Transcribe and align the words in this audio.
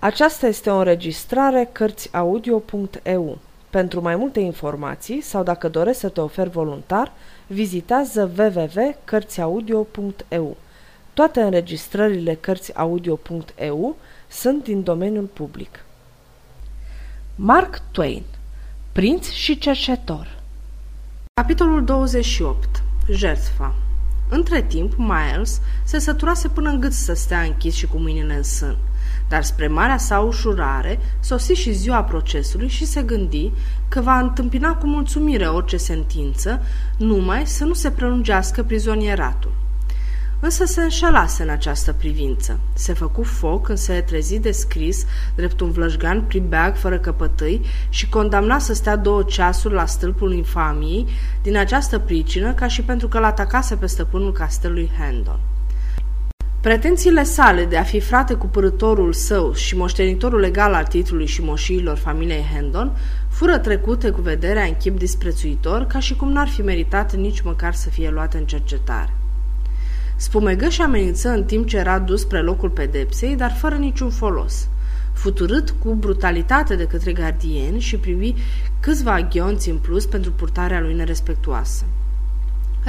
Aceasta 0.00 0.46
este 0.46 0.70
o 0.70 0.76
înregistrare 0.76 1.68
Cărțiaudio.eu. 1.72 3.38
Pentru 3.70 4.00
mai 4.00 4.16
multe 4.16 4.40
informații 4.40 5.20
sau 5.20 5.42
dacă 5.42 5.68
dorești 5.68 6.00
să 6.00 6.08
te 6.08 6.20
oferi 6.20 6.50
voluntar, 6.50 7.12
vizitează 7.46 8.30
www.cărțiaudio.eu. 8.38 10.56
Toate 11.14 11.40
înregistrările 11.40 12.34
Cărțiaudio.eu 12.34 13.96
sunt 14.28 14.64
din 14.64 14.82
domeniul 14.82 15.24
public. 15.24 15.84
Mark 17.34 17.82
Twain 17.90 18.22
Prinț 18.92 19.28
și 19.28 19.58
cercetor 19.58 20.36
Capitolul 21.34 21.84
28 21.84 22.82
Jertfa 23.10 23.74
Între 24.30 24.62
timp, 24.62 24.94
Miles 24.96 25.60
se 25.84 25.98
săturase 25.98 26.48
până 26.48 26.70
în 26.70 26.80
gât 26.80 26.92
să 26.92 27.12
stea 27.12 27.40
închis 27.40 27.74
și 27.74 27.86
cu 27.86 27.96
mâinile 27.96 28.34
în 28.34 28.42
sân. 28.42 28.76
Dar 29.28 29.42
spre 29.42 29.66
marea 29.66 29.98
sa 29.98 30.18
ușurare, 30.18 30.98
sosi 31.20 31.52
și 31.52 31.72
ziua 31.72 32.02
procesului 32.02 32.68
și 32.68 32.86
se 32.86 33.02
gândi 33.02 33.52
că 33.88 34.00
va 34.00 34.18
întâmpina 34.18 34.74
cu 34.74 34.86
mulțumire 34.86 35.46
orice 35.46 35.76
sentință, 35.76 36.62
numai 36.96 37.46
să 37.46 37.64
nu 37.64 37.72
se 37.72 37.90
prelungească 37.90 38.62
prizonieratul. 38.62 39.52
Însă 40.40 40.64
se 40.64 40.82
înșelase 40.82 41.42
în 41.42 41.48
această 41.48 41.92
privință. 41.92 42.60
Se 42.74 42.92
făcu 42.92 43.22
foc 43.22 43.64
când 43.64 43.78
se 43.78 44.00
trezi 44.00 44.38
de 44.38 44.50
scris, 44.50 45.04
drept 45.34 45.60
un 45.60 45.70
vlășgan 45.70 46.22
pribeag 46.22 46.76
fără 46.76 46.98
căpătâi 46.98 47.60
și 47.88 48.08
condamna 48.08 48.58
să 48.58 48.74
stea 48.74 48.96
două 48.96 49.22
ceasuri 49.22 49.74
la 49.74 49.86
stâlpul 49.86 50.32
infamiei, 50.32 51.06
din 51.42 51.56
această 51.56 51.98
pricină, 51.98 52.52
ca 52.52 52.68
și 52.68 52.82
pentru 52.82 53.08
că 53.08 53.18
l-atacase 53.18 53.76
pe 53.76 53.86
stăpânul 53.86 54.32
castelului 54.32 54.90
Handon. 54.98 55.38
Pretențiile 56.68 57.22
sale 57.22 57.64
de 57.64 57.76
a 57.76 57.82
fi 57.82 58.00
frate 58.00 58.34
cu 58.34 58.46
părătorul 58.46 59.12
său 59.12 59.52
și 59.54 59.76
moștenitorul 59.76 60.40
legal 60.40 60.74
al 60.74 60.86
titlului 60.86 61.26
și 61.26 61.42
moșiilor 61.42 61.96
familiei 61.96 62.46
Hendon 62.54 62.96
fură 63.28 63.58
trecute 63.58 64.10
cu 64.10 64.20
vederea 64.20 64.64
în 64.64 64.74
chip 64.76 64.98
disprețuitor, 64.98 65.86
ca 65.86 65.98
și 65.98 66.14
cum 66.16 66.32
n-ar 66.32 66.48
fi 66.48 66.62
meritat 66.62 67.14
nici 67.14 67.40
măcar 67.40 67.74
să 67.74 67.88
fie 67.88 68.10
luate 68.10 68.38
în 68.38 68.44
cercetare. 68.44 69.14
Spumegăș 70.16 70.74
și 70.74 70.82
amenință 70.82 71.28
în 71.28 71.44
timp 71.44 71.66
ce 71.66 71.76
era 71.76 71.98
dus 71.98 72.20
spre 72.20 72.40
locul 72.40 72.70
pedepsei, 72.70 73.36
dar 73.36 73.52
fără 73.52 73.74
niciun 73.74 74.10
folos. 74.10 74.68
Futurât 75.12 75.74
cu 75.78 75.94
brutalitate 75.94 76.76
de 76.76 76.84
către 76.84 77.12
gardieni 77.12 77.80
și 77.80 77.96
privi 77.96 78.34
câțiva 78.80 79.20
ghionți 79.20 79.70
în 79.70 79.76
plus 79.76 80.06
pentru 80.06 80.32
purtarea 80.32 80.80
lui 80.80 80.94
nerespectuoasă. 80.94 81.84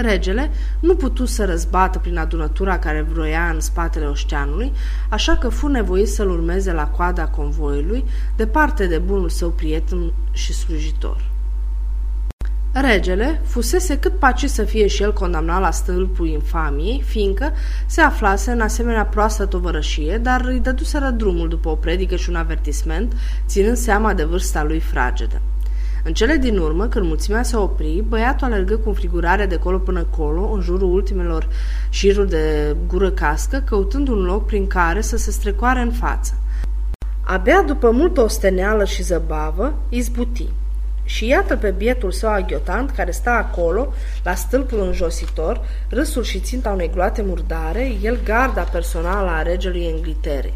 Regele 0.02 0.52
nu 0.80 0.96
putu 0.96 1.26
să 1.26 1.46
răzbată 1.46 2.00
prin 2.00 2.18
adunătura 2.18 2.80
care 2.80 3.02
vroia 3.02 3.50
în 3.54 3.60
spatele 3.60 4.06
oșteanului, 4.06 4.72
așa 5.10 5.36
că 5.36 5.50
fu 5.50 5.68
nevoit 5.68 6.08
să-l 6.08 6.30
urmeze 6.30 6.72
la 6.72 6.88
coada 6.88 7.28
convoiului, 7.28 8.06
departe 8.36 8.88
de 8.88 8.98
bunul 8.98 9.30
său 9.30 9.50
prieten 9.50 10.14
și 10.32 10.54
slujitor. 10.54 11.30
Regele 12.74 13.42
fusese 13.46 14.00
cât 14.00 14.20
paci 14.20 14.46
să 14.46 14.64
fie 14.64 14.88
și 14.88 15.04
el 15.04 15.14
condamnat 15.14 15.62
la 15.62 15.72
stâlpul 15.72 16.28
infamiei, 16.28 17.04
fiindcă 17.06 17.54
se 17.86 18.02
aflase 18.02 18.52
în 18.52 18.62
asemenea 18.62 19.06
proastă 19.06 19.46
tovărășie, 19.46 20.18
dar 20.18 20.42
îi 20.46 20.60
dăduseră 20.60 21.10
drumul 21.10 21.48
după 21.48 21.70
o 21.70 21.76
predică 21.76 22.16
și 22.16 22.30
un 22.30 22.36
avertisment, 22.36 23.14
ținând 23.48 23.78
seama 23.78 24.14
de 24.14 24.24
vârsta 24.24 24.64
lui 24.64 24.80
fragedă. 24.80 25.42
În 26.04 26.14
cele 26.14 26.36
din 26.36 26.58
urmă, 26.58 26.88
când 26.88 27.06
mulțimea 27.06 27.44
se 27.44 27.56
opri, 27.56 28.04
băiatul 28.08 28.48
alergă 28.48 28.76
cu 28.78 28.90
înfrigurare 28.90 29.46
de 29.46 29.56
colo 29.56 29.78
până 29.78 30.04
colo, 30.04 30.52
în 30.54 30.62
jurul 30.62 30.94
ultimelor 30.94 31.48
șiruri 31.90 32.30
de 32.30 32.76
gură 32.88 33.12
cască, 33.12 33.64
căutând 33.66 34.08
un 34.08 34.22
loc 34.22 34.46
prin 34.46 34.68
care 34.68 35.02
să 35.02 35.18
se 35.18 35.32
strecoare 35.32 35.80
în 35.80 35.92
față. 35.92 36.34
Abia 37.22 37.62
după 37.62 37.92
multă 37.92 38.22
osteneală 38.22 38.86
și 38.86 39.04
zăbavă, 39.04 39.74
izbuti. 39.90 40.48
Și 41.04 41.28
iată 41.28 41.56
pe 41.56 41.70
bietul 41.70 42.12
său 42.12 42.30
aghiotant 42.30 42.92
care 42.92 43.12
sta 43.12 43.32
acolo, 43.32 43.94
la 44.24 44.34
stâlpul 44.36 44.82
înjositor, 44.82 45.62
râsul 45.90 46.24
și 46.24 46.40
ținta 46.40 46.70
unei 46.70 46.90
gloate 46.94 47.22
murdare, 47.22 47.92
el 48.02 48.20
garda 48.24 48.62
personală 48.62 49.30
a 49.30 49.42
regelui 49.42 49.86
Engliterei. 49.86 50.54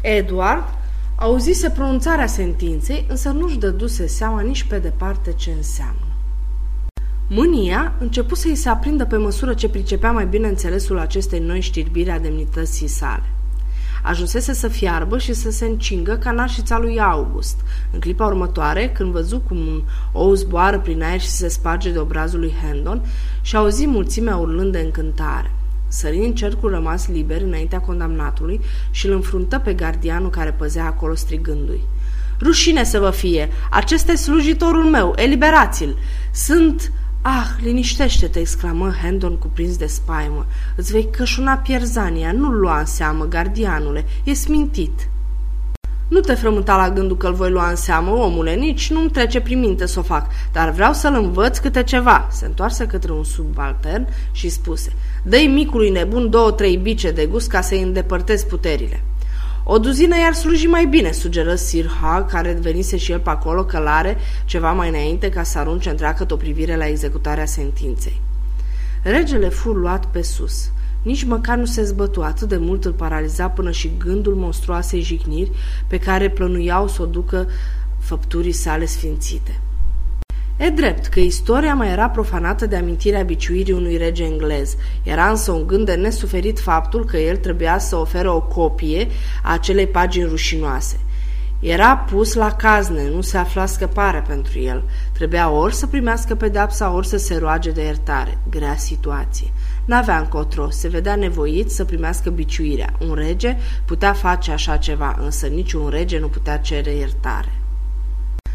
Edward 0.00 0.64
Auzise 1.20 1.70
pronunțarea 1.70 2.26
sentinței, 2.26 3.04
însă 3.08 3.28
nu-și 3.28 3.58
dăduse 3.58 4.06
seama 4.06 4.40
nici 4.40 4.62
pe 4.64 4.78
departe 4.78 5.32
ce 5.32 5.50
înseamnă. 5.50 6.06
Mânia 7.28 7.92
începu 8.00 8.34
să-i 8.34 8.54
se 8.54 8.68
aprindă 8.68 9.04
pe 9.04 9.16
măsură 9.16 9.54
ce 9.54 9.68
pricepea 9.68 10.12
mai 10.12 10.26
bine 10.26 10.48
înțelesul 10.48 10.98
acestei 10.98 11.38
noi 11.38 11.60
știrbiri 11.60 12.10
a 12.10 12.18
demnității 12.18 12.86
sale. 12.86 13.22
Ajunsese 14.02 14.52
să 14.52 14.68
fiarbă 14.68 15.18
și 15.18 15.32
să 15.32 15.50
se 15.50 15.64
încingă 15.64 16.16
ca 16.16 16.30
nașița 16.30 16.78
lui 16.78 17.00
August. 17.00 17.60
În 17.92 18.00
clipa 18.00 18.26
următoare, 18.26 18.88
când 18.88 19.12
văzu 19.12 19.40
cum 19.40 19.56
un 19.56 19.82
ou 20.12 20.34
zboară 20.34 20.78
prin 20.78 21.02
aer 21.02 21.20
și 21.20 21.28
se 21.28 21.48
sparge 21.48 21.90
de 21.90 21.98
obrazul 21.98 22.40
lui 22.40 22.54
Hendon 22.62 23.02
și 23.40 23.56
auzi 23.56 23.86
mulțimea 23.86 24.36
urlând 24.36 24.72
de 24.72 24.78
încântare. 24.78 25.52
Sări 25.88 26.16
în 26.16 26.34
cercul 26.34 26.70
rămas 26.70 27.08
liber 27.08 27.42
înaintea 27.42 27.80
condamnatului 27.80 28.60
și 28.90 29.06
îl 29.06 29.12
înfruntă 29.12 29.58
pe 29.58 29.72
gardianul 29.72 30.30
care 30.30 30.52
păzea 30.52 30.84
acolo 30.84 31.14
strigându-i. 31.14 31.80
Rușine 32.40 32.84
să 32.84 32.98
vă 32.98 33.10
fie! 33.10 33.48
Acesta 33.70 34.12
e 34.12 34.16
slujitorul 34.16 34.84
meu! 34.84 35.12
Eliberați-l! 35.16 35.96
Sunt... 36.32 36.92
Ah, 37.22 37.48
liniștește-te!" 37.62 38.38
exclamă 38.38 38.92
Hendon 39.02 39.36
cuprins 39.36 39.76
de 39.76 39.86
spaimă. 39.86 40.46
Îți 40.76 40.92
vei 40.92 41.08
cășuna 41.10 41.54
pierzania, 41.54 42.32
nu-l 42.32 42.58
lua 42.58 42.78
în 42.78 42.84
seamă, 42.84 43.24
gardianule, 43.24 44.04
e 44.24 44.32
smintit." 44.32 45.08
Nu 46.08 46.20
te 46.20 46.34
frământa 46.34 46.76
la 46.76 46.90
gândul 46.90 47.16
că 47.16 47.26
îl 47.26 47.34
voi 47.34 47.50
lua 47.50 47.68
în 47.68 47.76
seamă, 47.76 48.10
omule, 48.10 48.54
nici 48.54 48.90
nu-mi 48.90 49.10
trece 49.10 49.40
prin 49.40 49.58
minte 49.58 49.86
să 49.86 49.98
o 49.98 50.02
fac, 50.02 50.26
dar 50.52 50.70
vreau 50.70 50.92
să-l 50.92 51.14
învăț 51.14 51.58
câte 51.58 51.82
ceva. 51.82 52.28
Se 52.30 52.46
întoarse 52.46 52.86
către 52.86 53.12
un 53.12 53.24
subaltern 53.24 54.08
și 54.32 54.48
spuse, 54.48 54.92
dă-i 55.22 55.46
micului 55.46 55.90
nebun 55.90 56.30
două-trei 56.30 56.76
bice 56.76 57.10
de 57.10 57.26
gust 57.26 57.48
ca 57.48 57.60
să-i 57.60 57.82
îndepărtezi 57.82 58.46
puterile. 58.46 59.02
O 59.64 59.78
duzină 59.78 60.16
i-ar 60.16 60.32
sluji 60.32 60.66
mai 60.66 60.86
bine, 60.86 61.12
sugeră 61.12 61.54
Sir 61.54 61.90
Hag, 62.00 62.30
care 62.30 62.58
venise 62.60 62.96
și 62.96 63.12
el 63.12 63.18
pe 63.18 63.30
acolo 63.30 63.64
călare 63.64 64.16
ceva 64.44 64.72
mai 64.72 64.88
înainte 64.88 65.28
ca 65.28 65.42
să 65.42 65.58
arunce 65.58 65.90
întreagă 65.90 66.26
o 66.30 66.36
privire 66.36 66.76
la 66.76 66.86
executarea 66.86 67.44
sentinței. 67.44 68.20
Regele 69.02 69.48
fu 69.48 69.70
luat 69.70 70.06
pe 70.06 70.22
sus. 70.22 70.70
Nici 71.08 71.24
măcar 71.24 71.56
nu 71.56 71.64
se 71.64 71.82
zbătu, 71.82 72.22
atât 72.22 72.48
de 72.48 72.56
mult 72.56 72.84
îl 72.84 72.92
paraliza 72.92 73.48
până 73.48 73.70
și 73.70 73.90
gândul 73.98 74.34
monstruoasei 74.34 75.00
jigniri 75.00 75.50
pe 75.86 75.98
care 75.98 76.30
plănuiau 76.30 76.88
să 76.88 77.02
o 77.02 77.06
ducă 77.06 77.48
făpturii 77.98 78.52
sale 78.52 78.84
sfințite. 78.84 79.60
E 80.56 80.68
drept 80.68 81.06
că 81.06 81.20
istoria 81.20 81.74
mai 81.74 81.90
era 81.90 82.08
profanată 82.08 82.66
de 82.66 82.76
amintirea 82.76 83.22
biciuirii 83.22 83.72
unui 83.72 83.96
rege 83.96 84.24
englez. 84.24 84.76
Era 85.02 85.30
însă 85.30 85.52
un 85.52 85.66
gând 85.66 85.86
de 85.86 85.94
nesuferit 85.94 86.60
faptul 86.60 87.04
că 87.04 87.16
el 87.16 87.36
trebuia 87.36 87.78
să 87.78 87.96
ofere 87.96 88.28
o 88.28 88.40
copie 88.40 89.08
a 89.42 89.52
acelei 89.52 89.86
pagini 89.86 90.28
rușinoase. 90.28 91.00
Era 91.60 91.96
pus 91.96 92.34
la 92.34 92.52
cazne, 92.52 93.08
nu 93.08 93.20
se 93.20 93.36
afla 93.36 93.66
scăpare 93.66 94.24
pentru 94.26 94.58
el. 94.58 94.82
Trebuia 95.12 95.50
ori 95.50 95.74
să 95.74 95.86
primească 95.86 96.34
pedepsa, 96.34 96.92
ori 96.92 97.06
să 97.06 97.16
se 97.16 97.36
roage 97.36 97.70
de 97.70 97.82
iertare. 97.82 98.38
Grea 98.50 98.76
situație. 98.76 99.52
N-avea 99.88 100.18
încotro, 100.18 100.70
se 100.70 100.88
vedea 100.88 101.16
nevoit 101.16 101.70
să 101.70 101.84
primească 101.84 102.30
biciuirea. 102.30 102.92
Un 103.08 103.14
rege 103.14 103.56
putea 103.84 104.12
face 104.12 104.50
așa 104.50 104.76
ceva, 104.76 105.18
însă 105.20 105.46
niciun 105.46 105.88
rege 105.88 106.18
nu 106.18 106.26
putea 106.26 106.58
cere 106.58 106.94
iertare. 106.94 107.52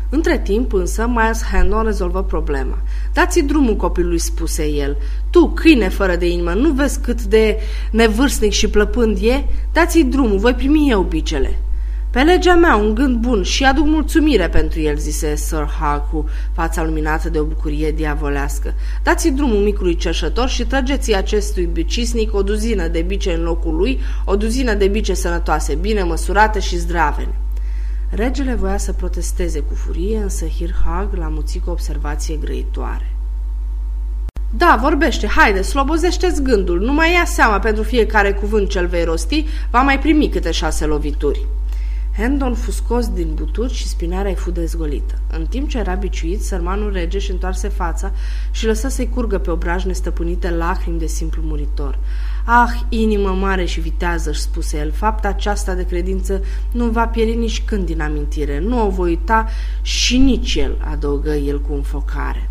Între 0.10 0.40
timp 0.40 0.74
însă, 0.74 1.08
Miles 1.08 1.44
Handon 1.44 1.84
rezolvă 1.84 2.24
problema. 2.24 2.78
Dați-i 3.14 3.44
drumul 3.44 3.76
copilului, 3.76 4.20
spuse 4.20 4.68
el. 4.68 4.98
Tu, 5.30 5.50
câine 5.50 5.90
fără 5.90 6.16
de 6.16 6.30
inimă, 6.30 6.54
nu 6.54 6.72
vezi 6.72 7.00
cât 7.00 7.24
de 7.24 7.58
nevârstnic 7.92 8.52
și 8.52 8.70
plăpând 8.70 9.18
e? 9.22 9.46
Dați-i 9.72 10.04
drumul, 10.04 10.38
voi 10.38 10.54
primi 10.54 10.90
eu 10.90 11.02
bicele. 11.02 11.60
Pe 12.14 12.22
legea 12.22 12.56
mea, 12.56 12.76
un 12.76 12.94
gând 12.96 13.18
bun 13.18 13.44
și 13.44 13.64
aduc 13.64 13.86
mulțumire 13.86 14.50
pentru 14.50 14.80
el, 14.80 14.98
zise 14.98 15.36
Sir 15.36 15.70
Hug 15.80 16.10
cu 16.12 16.30
fața 16.52 16.84
luminată 16.84 17.30
de 17.30 17.40
o 17.40 17.44
bucurie 17.44 17.92
diavolească. 17.92 18.74
Dați-i 19.04 19.32
drumul 19.32 19.64
micului 19.64 19.96
cerșător 19.96 20.50
și 20.50 20.66
trăgeți 20.66 21.14
acestui 21.14 21.66
bicisnic 21.66 22.34
o 22.34 22.42
duzină 22.42 22.88
de 22.88 23.02
bice 23.02 23.34
în 23.34 23.44
locul 23.44 23.76
lui, 23.76 24.00
o 24.26 24.36
duzină 24.36 24.74
de 24.74 24.88
bice 24.88 25.14
sănătoase, 25.14 25.76
bine 25.76 26.04
măsurate 26.04 26.60
și 26.60 26.78
zdravene. 26.78 27.36
Regele 28.10 28.54
voia 28.54 28.78
să 28.78 28.94
protesteze 28.94 29.60
cu 29.60 29.74
furie, 29.74 30.18
însă 30.18 30.46
Hirhag 30.46 31.14
l-a 31.18 31.28
muțit 31.28 31.64
cu 31.64 31.70
observație 31.70 32.36
grăitoare. 32.36 33.16
Da, 34.58 34.78
vorbește, 34.82 35.28
haide, 35.28 35.62
slobozește-ți 35.62 36.44
gândul, 36.44 36.80
nu 36.80 36.94
mai 36.94 37.14
ia 37.14 37.26
seama 37.26 37.60
pentru 37.60 37.84
fiecare 37.84 38.34
cuvânt 38.34 38.70
ce-l 38.70 38.88
vei 38.88 39.04
rosti, 39.04 39.46
va 39.72 39.82
mai 39.82 40.00
primi 40.00 40.30
câte 40.30 40.52
șase 40.52 40.86
lovituri. 40.86 41.48
Hendon 42.16 42.54
fu 42.54 42.72
scos 42.72 43.08
din 43.08 43.34
buturi 43.34 43.74
și 43.74 43.88
spinarea 43.88 44.30
îi 44.30 44.36
fu 44.36 44.52
dezgolită. 44.52 45.20
În 45.32 45.46
timp 45.46 45.70
ce 45.70 45.78
era 45.78 45.94
biciuit, 45.94 46.44
sărmanul 46.44 46.92
rege 46.92 47.20
și 47.20 47.32
întoarse 47.32 47.68
fața 47.68 48.12
și 48.52 48.66
lăsă 48.66 48.88
să-i 48.88 49.10
curgă 49.10 49.38
pe 49.38 49.52
obraj 49.52 49.84
nestăpânite 49.84 50.50
lacrimi 50.50 51.00
de 51.00 51.06
simplu 51.06 51.42
muritor. 51.46 52.00
Ah, 52.46 52.82
inimă 52.90 53.30
mare 53.30 53.66
și 53.66 53.80
vitează, 53.80 54.30
își 54.30 54.42
spuse 54.42 54.78
el, 54.78 54.92
fapta 54.92 55.28
aceasta 55.28 55.74
de 55.74 55.86
credință 55.86 56.42
nu 56.72 56.86
va 56.86 57.08
pieri 57.08 57.36
nici 57.36 57.64
când 57.64 57.86
din 57.86 58.02
amintire. 58.02 58.60
Nu 58.60 58.86
o 58.86 58.90
voi 58.90 59.10
uita 59.10 59.48
și 59.82 60.18
nici 60.18 60.56
el, 60.56 60.86
adăugă 60.92 61.32
el 61.34 61.62
cu 61.62 61.74
înfocare. 61.74 62.50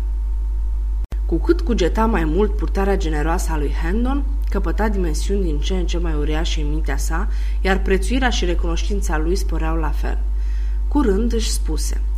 Cu 1.25 1.37
cât 1.39 1.61
cugeta 1.61 2.05
mai 2.05 2.23
mult 2.23 2.55
purtarea 2.55 2.97
generoasă 2.97 3.51
a 3.51 3.57
lui 3.57 3.71
Hendon, 3.83 4.23
căpăta 4.53 4.89
dimensiuni 4.89 5.43
din 5.43 5.59
ce 5.59 5.73
în 5.73 5.85
ce 5.85 5.97
mai 5.97 6.13
uriașe 6.13 6.61
în 6.61 6.69
mintea 6.69 6.97
sa, 6.97 7.27
iar 7.61 7.81
prețuirea 7.81 8.29
și 8.29 8.45
recunoștința 8.45 9.17
lui 9.17 9.35
sporeau 9.35 9.75
la 9.75 9.89
fel. 9.89 10.19
Curând 10.87 11.33
își 11.33 11.51
spuse– 11.51 12.01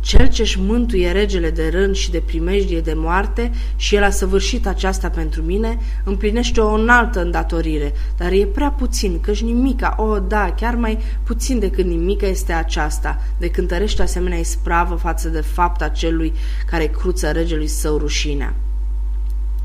cel 0.00 0.28
ce-și 0.28 0.60
mântuie 0.60 1.10
regele 1.10 1.50
de 1.50 1.68
rând 1.68 1.94
și 1.94 2.10
de 2.10 2.20
primejdie 2.20 2.80
de 2.80 2.92
moarte 2.96 3.50
și 3.76 3.94
el 3.94 4.02
a 4.02 4.10
săvârșit 4.10 4.66
aceasta 4.66 5.10
pentru 5.10 5.42
mine, 5.42 5.78
împlinește 6.04 6.60
o 6.60 6.72
înaltă 6.72 7.20
îndatorire, 7.20 7.92
dar 8.16 8.32
e 8.32 8.46
prea 8.46 8.70
puțin, 8.70 9.20
căci 9.20 9.42
nimica, 9.42 9.94
o, 9.98 10.02
oh, 10.02 10.22
da, 10.28 10.54
chiar 10.56 10.74
mai 10.74 10.98
puțin 11.22 11.58
decât 11.58 11.84
nimica 11.84 12.26
este 12.26 12.52
aceasta, 12.52 13.20
de 13.38 13.50
cântărește 13.50 14.02
asemenea 14.02 14.38
ispravă 14.38 14.94
față 14.94 15.28
de 15.28 15.40
fapta 15.40 15.88
celui 15.88 16.32
care 16.66 16.86
cruță 16.86 17.30
regelui 17.30 17.68
său 17.68 17.98
rușinea. 17.98 18.54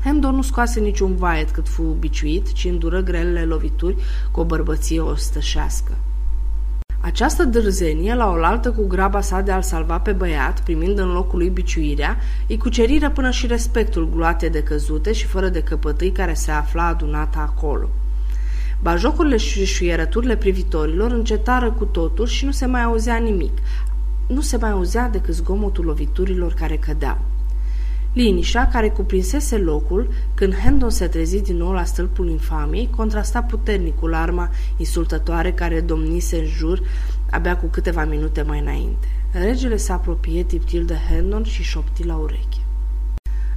Hemdo 0.04 0.30
nu 0.30 0.42
scoase 0.42 0.80
niciun 0.80 1.16
vaet 1.16 1.50
cât 1.50 1.68
fu 1.68 1.82
biciuit, 1.82 2.52
ci 2.52 2.64
îndură 2.64 3.00
grelele 3.00 3.44
lovituri 3.44 3.96
cu 4.30 4.40
o 4.40 4.44
bărbăție 4.44 5.00
ostășească. 5.00 5.92
Această 7.00 7.44
dârzenie, 7.44 8.14
la 8.14 8.30
oaltă 8.30 8.70
cu 8.70 8.86
graba 8.86 9.20
sa 9.20 9.40
de 9.40 9.50
a-l 9.50 9.62
salva 9.62 9.98
pe 9.98 10.12
băiat, 10.12 10.60
primind 10.60 10.98
în 10.98 11.12
locul 11.12 11.38
lui 11.38 11.48
biciuirea, 11.48 12.16
îi 12.48 12.58
cuceriră 12.58 13.10
până 13.10 13.30
și 13.30 13.46
respectul 13.46 14.10
gluate 14.14 14.48
de 14.48 14.62
căzute 14.62 15.12
și 15.12 15.26
fără 15.26 15.48
de 15.48 15.62
căpătâi 15.62 16.12
care 16.12 16.34
se 16.34 16.50
afla 16.50 16.86
adunată 16.86 17.38
acolo. 17.38 17.88
Bajocurile 18.82 19.36
și 19.36 19.64
șuierăturile 19.64 20.36
privitorilor 20.36 21.10
încetară 21.10 21.70
cu 21.70 21.84
totul 21.84 22.26
și 22.26 22.44
nu 22.44 22.50
se 22.50 22.66
mai 22.66 22.82
auzea 22.82 23.16
nimic. 23.16 23.58
Nu 24.26 24.40
se 24.40 24.56
mai 24.56 24.70
auzea 24.70 25.08
decât 25.08 25.34
zgomotul 25.34 25.84
loviturilor 25.84 26.52
care 26.52 26.76
cădeau. 26.76 27.18
Liniștea, 28.14 28.68
care 28.68 28.88
cuprinsese 28.88 29.58
locul, 29.58 30.08
când 30.34 30.54
Hendon 30.54 30.90
se 30.90 31.06
trezi 31.06 31.42
din 31.42 31.56
nou 31.56 31.72
la 31.72 31.84
stâlpul 31.84 32.28
infamiei, 32.28 32.90
contrasta 32.96 33.42
puternic 33.42 33.98
cu 33.98 34.06
larma 34.06 34.50
insultătoare 34.76 35.52
care 35.52 35.80
domnise 35.80 36.36
în 36.36 36.46
jur 36.46 36.82
abia 37.30 37.56
cu 37.56 37.66
câteva 37.66 38.04
minute 38.04 38.42
mai 38.42 38.60
înainte. 38.60 39.06
Regele 39.32 39.76
se 39.76 39.92
apropie 39.92 40.42
tiptil 40.42 40.84
de 40.84 40.96
Hendon 41.10 41.44
și 41.44 41.62
șopti 41.62 42.04
la 42.04 42.16
ureche. 42.16 42.58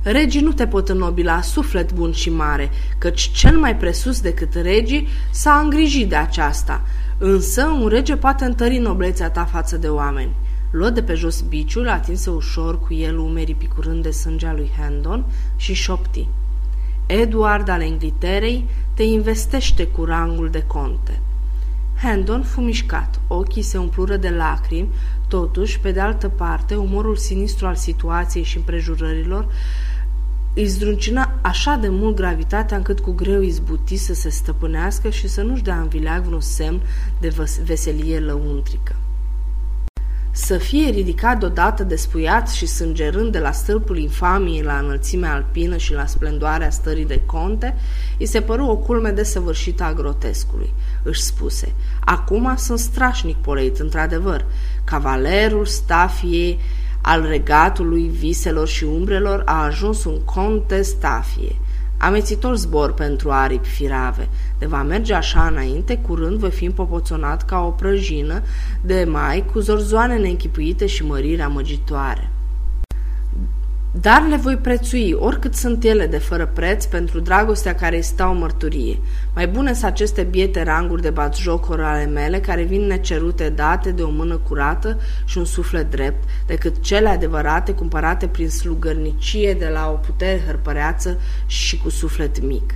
Regii 0.02 0.42
nu 0.42 0.52
te 0.52 0.68
pot 0.68 0.90
înnobila, 0.90 1.42
suflet 1.42 1.94
bun 1.94 2.12
și 2.12 2.30
mare, 2.30 2.70
căci 2.98 3.22
cel 3.22 3.58
mai 3.58 3.76
presus 3.76 4.22
decât 4.22 4.54
regii 4.54 5.08
s-a 5.32 5.60
îngrijit 5.64 6.10
de 6.10 6.16
aceasta. 6.16 6.82
Însă 7.18 7.66
un 7.66 7.88
rege 7.88 8.16
poate 8.16 8.46
întări 8.46 8.78
noblețea 8.78 9.30
ta 9.30 9.46
față 9.46 9.78
de 9.78 9.88
oameni. 9.88 10.36
Luă 10.72 10.90
de 10.90 11.04
pe 11.04 11.14
jos 11.14 11.42
biciul, 11.42 11.90
atinse 11.90 12.30
ușor 12.30 12.80
cu 12.80 12.94
el 12.94 13.18
umerii 13.18 13.56
picurând 13.56 14.04
de 14.04 14.12
sângea 14.12 14.54
lui 14.54 14.72
Hendon 14.78 15.26
și 15.56 15.74
șopti. 15.74 16.28
Eduard 17.06 17.70
al 17.70 17.82
Engliterei 17.82 18.66
te 18.94 19.04
investește 19.04 19.88
cu 19.88 20.04
rangul 20.04 20.50
de 20.50 20.64
conte. 20.64 21.22
Hendon 22.02 22.44
fu 22.44 22.62
mișcat, 22.62 23.20
ochii 23.28 23.62
se 23.62 23.78
umplură 23.78 24.18
de 24.18 24.30
lacrimi, 24.30 24.90
totuși, 25.28 25.80
pe 25.80 25.92
de 25.92 26.00
altă 26.00 26.30
parte, 26.30 26.76
umorul 26.76 27.16
sinistru 27.16 27.68
al 27.68 27.76
situației 27.76 28.44
și 28.44 28.58
împrejurărilor 28.58 29.48
îi 30.54 30.66
zdruncină 30.66 31.34
așa 31.42 31.76
de 31.76 31.88
mult 31.90 32.16
gravitatea 32.16 32.78
încât 32.78 33.00
cu 33.00 33.12
greu 33.12 33.42
izbuti 33.42 33.96
să 33.96 34.14
se 34.14 34.30
stăpânească 34.30 35.10
și 35.10 35.28
să 35.28 35.42
nu-și 35.42 35.64
dea 35.64 35.80
în 35.80 35.88
vileag 35.88 36.24
vreun 36.24 36.42
semn 36.42 36.82
de 37.20 37.34
veselie 37.64 38.20
lăuntrică. 38.20 38.96
Să 40.38 40.58
fie 40.58 40.90
ridicat 40.90 41.40
deodată 41.40 41.84
despuiat 41.84 42.50
și 42.50 42.66
sângerând 42.66 43.32
de 43.32 43.40
la 43.40 43.52
stâlpul 43.52 43.98
infamiei 43.98 44.62
la 44.62 44.78
înălțimea 44.78 45.34
alpină 45.34 45.78
și 45.78 45.94
la 45.94 46.06
splendoarea 46.06 46.70
stării 46.70 47.06
de 47.06 47.22
conte, 47.26 47.76
îi 48.20 48.26
se 48.26 48.42
păru 48.42 48.66
o 48.66 48.78
culme 48.78 49.10
desăvârșită 49.10 49.84
a 49.84 49.94
grotescului. 49.94 50.74
Își 51.04 51.22
spuse, 51.22 51.74
acum 52.00 52.54
sunt 52.58 52.80
strașnic 52.80 53.36
poleit, 53.36 53.80
într-adevăr. 53.80 54.46
Cavalerul 54.84 55.66
stafiei 55.66 56.60
al 57.02 57.26
regatului 57.26 58.08
viselor 58.08 58.68
și 58.68 58.84
umbrelor 58.84 59.42
a 59.46 59.64
ajuns 59.64 60.04
un 60.04 60.20
conte 60.24 60.82
stafie– 60.82 61.56
Amețitor 61.98 62.56
zbor 62.56 62.94
pentru 62.94 63.32
aripi 63.32 63.68
firave. 63.68 64.30
De 64.60 64.66
va 64.66 64.84
merge 64.84 65.14
așa 65.14 65.48
înainte, 65.48 65.98
curând 65.98 66.38
voi 66.38 66.52
fi 66.52 66.66
împopoțonat 66.66 67.46
ca 67.46 67.60
o 67.60 67.70
prăjină 67.70 68.42
de 68.82 69.08
mai 69.10 69.46
cu 69.52 69.60
zorzoane 69.60 70.18
neînchipuite 70.18 70.86
și 70.86 71.06
măriri 71.06 71.42
amăgitoare. 71.42 72.32
Dar 74.02 74.28
le 74.28 74.36
voi 74.36 74.56
prețui, 74.56 75.14
oricât 75.20 75.56
sunt 75.56 75.84
ele 75.84 76.08
de 76.08 76.18
fără 76.18 76.46
preț, 76.54 76.86
pentru 76.86 77.20
dragostea 77.20 77.76
care 77.76 77.96
îi 77.96 78.02
stau 78.02 78.34
mărturie. 78.34 79.00
Mai 79.36 79.48
bune 79.48 79.74
sunt 79.74 79.86
aceste 79.92 80.24
biete 80.24 80.64
ranguri 80.64 81.02
de 81.02 81.10
batjocuri 81.10 81.82
ale 81.82 82.06
mele, 82.06 82.40
care 82.40 82.64
vin 82.64 82.82
necerute 82.82 83.50
date 83.50 83.92
de 83.92 84.02
o 84.02 84.10
mână 84.10 84.38
curată 84.38 85.00
și 85.26 85.38
un 85.38 85.46
suflet 85.46 85.90
drept, 85.90 86.24
decât 86.46 86.82
cele 86.82 87.10
adevărate 87.10 87.72
cumpărate 87.72 88.28
prin 88.28 88.50
slugărnicie 88.50 89.54
de 89.54 89.68
la 89.74 89.90
o 89.90 89.96
putere 89.96 90.42
hărpăreață 90.46 91.20
și 91.46 91.78
cu 91.78 91.90
suflet 91.90 92.42
mic. 92.42 92.74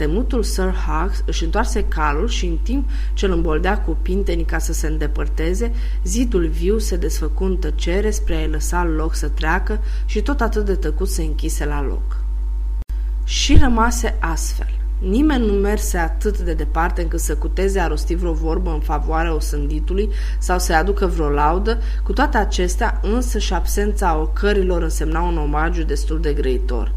Temutul 0.00 0.42
Sir 0.42 0.74
Hawks 0.86 1.22
își 1.26 1.44
întoarse 1.44 1.84
calul 1.84 2.28
și 2.28 2.46
în 2.46 2.56
timp 2.62 2.88
ce 3.12 3.26
îl 3.26 3.32
îmboldea 3.32 3.80
cu 3.80 3.96
pintenii 4.02 4.44
ca 4.44 4.58
să 4.58 4.72
se 4.72 4.86
îndepărteze, 4.86 5.72
zidul 6.04 6.46
viu 6.46 6.78
se 6.78 6.96
desfăcu 6.96 7.44
în 7.44 7.56
tăcere 7.56 8.10
spre 8.10 8.34
a-i 8.34 8.48
lăsa 8.48 8.84
loc 8.84 9.14
să 9.14 9.28
treacă 9.28 9.80
și 10.04 10.22
tot 10.22 10.40
atât 10.40 10.64
de 10.64 10.74
tăcut 10.74 11.08
se 11.08 11.22
închise 11.22 11.64
la 11.64 11.82
loc. 11.82 12.16
Și 13.24 13.58
rămase 13.58 14.16
astfel. 14.20 14.80
Nimeni 14.98 15.46
nu 15.46 15.52
merse 15.52 15.98
atât 15.98 16.38
de 16.38 16.54
departe 16.54 17.02
încât 17.02 17.20
să 17.20 17.36
cuteze 17.36 17.80
a 17.80 17.86
rosti 17.86 18.14
vreo 18.14 18.32
vorbă 18.32 18.70
în 18.70 18.80
favoarea 18.80 19.34
osânditului 19.34 20.10
sau 20.38 20.58
să-i 20.58 20.74
aducă 20.74 21.06
vreo 21.06 21.28
laudă, 21.28 21.78
cu 22.02 22.12
toate 22.12 22.36
acestea 22.36 23.00
însă 23.02 23.38
și 23.38 23.52
absența 23.52 24.16
ocărilor 24.16 24.82
însemna 24.82 25.20
un 25.22 25.38
omagiu 25.38 25.82
destul 25.82 26.20
de 26.20 26.32
grăitor. 26.32 26.92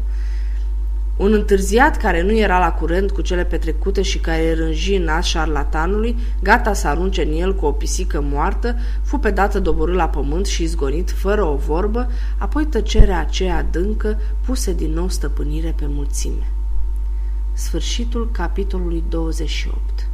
Un 1.16 1.32
întârziat 1.32 1.96
care 1.96 2.22
nu 2.22 2.36
era 2.36 2.58
la 2.58 2.72
curent 2.72 3.10
cu 3.10 3.20
cele 3.20 3.44
petrecute 3.44 4.02
și 4.02 4.18
care 4.18 4.54
rânji 4.54 4.94
în 4.94 5.04
nas 5.04 5.24
șarlatanului, 5.24 6.16
gata 6.42 6.72
să 6.72 6.88
arunce 6.88 7.22
în 7.22 7.32
el 7.32 7.54
cu 7.54 7.66
o 7.66 7.72
pisică 7.72 8.20
moartă, 8.30 8.76
fu 9.02 9.18
pe 9.18 9.30
dată 9.30 9.60
doborât 9.60 9.94
la 9.94 10.08
pământ 10.08 10.46
și 10.46 10.62
izgonit 10.62 11.10
fără 11.10 11.44
o 11.44 11.56
vorbă, 11.56 12.10
apoi 12.38 12.66
tăcerea 12.66 13.20
aceea 13.20 13.56
adâncă 13.56 14.20
puse 14.44 14.72
din 14.72 14.92
nou 14.92 15.08
stăpânire 15.08 15.74
pe 15.76 15.84
mulțime. 15.88 16.50
Sfârșitul 17.52 18.30
capitolului 18.32 19.04
28 19.08 20.08